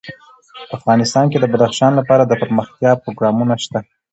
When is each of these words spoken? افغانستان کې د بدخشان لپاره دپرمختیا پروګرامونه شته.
افغانستان 0.77 1.25
کې 1.31 1.37
د 1.39 1.45
بدخشان 1.53 1.91
لپاره 1.99 2.23
دپرمختیا 2.25 2.91
پروګرامونه 3.03 3.53
شته. 3.63 3.79